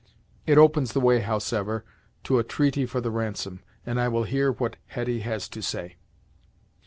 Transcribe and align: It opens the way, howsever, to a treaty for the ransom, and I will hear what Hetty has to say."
It 0.47 0.57
opens 0.57 0.93
the 0.93 0.99
way, 0.99 1.19
howsever, 1.19 1.85
to 2.23 2.39
a 2.39 2.43
treaty 2.43 2.87
for 2.87 3.01
the 3.01 3.11
ransom, 3.11 3.59
and 3.85 4.01
I 4.01 4.07
will 4.07 4.23
hear 4.23 4.51
what 4.51 4.77
Hetty 4.87 5.19
has 5.19 5.47
to 5.49 5.61
say." 5.61 5.97